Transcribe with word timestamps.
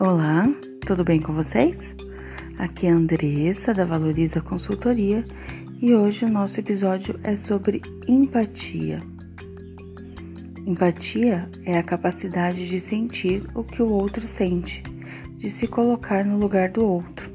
Olá, 0.00 0.50
tudo 0.86 1.04
bem 1.04 1.20
com 1.20 1.34
vocês? 1.34 1.94
Aqui 2.56 2.86
é 2.86 2.90
a 2.90 2.94
Andressa 2.94 3.74
da 3.74 3.84
Valoriza 3.84 4.40
Consultoria 4.40 5.22
e 5.78 5.94
hoje 5.94 6.24
o 6.24 6.30
nosso 6.30 6.58
episódio 6.58 7.20
é 7.22 7.36
sobre 7.36 7.82
empatia. 8.08 8.98
Empatia 10.66 11.50
é 11.66 11.76
a 11.76 11.82
capacidade 11.82 12.66
de 12.66 12.80
sentir 12.80 13.44
o 13.54 13.62
que 13.62 13.82
o 13.82 13.90
outro 13.90 14.22
sente, 14.26 14.82
de 15.36 15.50
se 15.50 15.66
colocar 15.66 16.24
no 16.24 16.38
lugar 16.38 16.70
do 16.70 16.82
outro. 16.82 17.30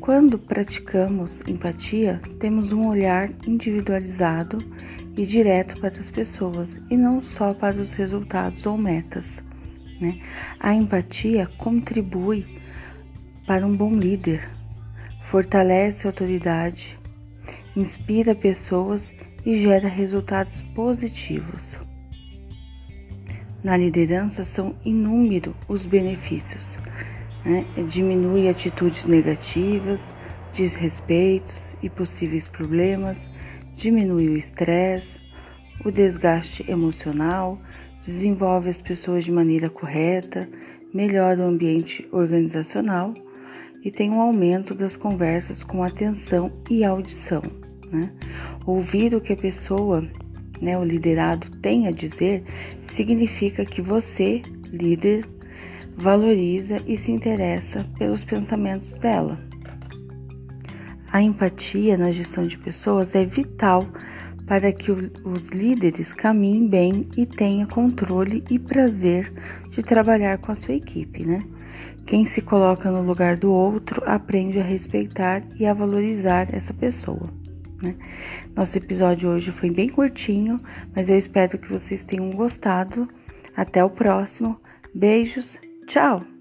Quando 0.00 0.36
praticamos 0.36 1.42
empatia, 1.46 2.20
temos 2.40 2.72
um 2.72 2.88
olhar 2.88 3.30
individualizado 3.46 4.58
e 5.16 5.24
direto 5.24 5.78
para 5.78 5.96
as 5.96 6.10
pessoas 6.10 6.76
e 6.90 6.96
não 6.96 7.22
só 7.22 7.54
para 7.54 7.80
os 7.80 7.94
resultados 7.94 8.66
ou 8.66 8.76
metas. 8.76 9.44
Né? 10.00 10.20
A 10.58 10.74
empatia 10.74 11.46
contribui 11.58 12.60
para 13.46 13.66
um 13.66 13.76
bom 13.76 13.94
líder, 13.94 14.48
fortalece 15.22 16.06
a 16.06 16.10
autoridade, 16.10 16.98
inspira 17.76 18.34
pessoas 18.34 19.14
e 19.44 19.60
gera 19.60 19.88
resultados 19.88 20.62
positivos. 20.74 21.78
Na 23.62 23.76
liderança 23.76 24.44
são 24.44 24.74
inúmeros 24.84 25.54
os 25.68 25.86
benefícios. 25.86 26.78
Né? 27.44 27.64
Diminui 27.88 28.48
atitudes 28.48 29.04
negativas, 29.04 30.14
desrespeitos 30.52 31.74
e 31.82 31.88
possíveis 31.88 32.46
problemas, 32.46 33.28
diminui 33.74 34.28
o 34.28 34.36
estresse, 34.36 35.18
o 35.84 35.90
desgaste 35.90 36.64
emocional, 36.70 37.58
desenvolve 38.04 38.68
as 38.68 38.80
pessoas 38.82 39.24
de 39.24 39.32
maneira 39.32 39.70
correta, 39.70 40.48
melhora 40.92 41.40
o 41.40 41.48
ambiente 41.48 42.06
organizacional 42.12 43.14
e 43.82 43.90
tem 43.90 44.10
um 44.10 44.20
aumento 44.20 44.74
das 44.74 44.96
conversas 44.96 45.62
com 45.62 45.82
atenção 45.82 46.52
e 46.70 46.84
audição. 46.84 47.42
Né? 47.90 48.12
Ouvir 48.66 49.14
o 49.14 49.20
que 49.20 49.32
a 49.32 49.36
pessoa, 49.36 50.06
né, 50.60 50.76
o 50.78 50.84
liderado, 50.84 51.50
tem 51.58 51.86
a 51.86 51.90
dizer 51.90 52.44
significa 52.82 53.64
que 53.64 53.82
você, 53.82 54.42
líder, 54.70 55.26
valoriza 55.96 56.80
e 56.86 56.96
se 56.96 57.12
interessa 57.12 57.86
pelos 57.98 58.24
pensamentos 58.24 58.94
dela. 58.94 59.38
A 61.12 61.22
empatia 61.22 61.96
na 61.96 62.10
gestão 62.10 62.44
de 62.44 62.58
pessoas 62.58 63.14
é 63.14 63.24
vital 63.24 63.86
para 64.46 64.72
que 64.72 64.90
os 64.90 65.48
líderes 65.50 66.12
caminhem 66.12 66.68
bem 66.68 67.08
e 67.16 67.26
tenham 67.26 67.66
controle 67.68 68.44
e 68.50 68.58
prazer 68.58 69.32
de 69.70 69.82
trabalhar 69.82 70.38
com 70.38 70.52
a 70.52 70.54
sua 70.54 70.74
equipe, 70.74 71.24
né? 71.24 71.40
Quem 72.06 72.24
se 72.24 72.42
coloca 72.42 72.90
no 72.90 73.02
lugar 73.02 73.36
do 73.36 73.50
outro 73.50 74.02
aprende 74.04 74.58
a 74.58 74.62
respeitar 74.62 75.42
e 75.58 75.66
a 75.66 75.72
valorizar 75.72 76.54
essa 76.54 76.74
pessoa. 76.74 77.28
Né? 77.82 77.94
Nosso 78.54 78.76
episódio 78.76 79.30
hoje 79.30 79.50
foi 79.50 79.70
bem 79.70 79.88
curtinho, 79.88 80.60
mas 80.94 81.08
eu 81.08 81.16
espero 81.16 81.58
que 81.58 81.70
vocês 81.70 82.04
tenham 82.04 82.30
gostado. 82.30 83.08
Até 83.56 83.84
o 83.84 83.90
próximo. 83.90 84.60
Beijos, 84.94 85.58
tchau! 85.86 86.33